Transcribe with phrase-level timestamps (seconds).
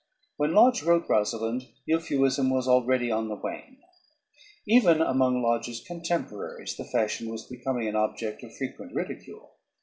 [0.35, 3.83] _When Lodge wrote "Rosalynde," euphuism was already on the wane.
[4.65, 9.57] Even among Lodge's contemporaries the fashion was becoming an object of frequent ridicule.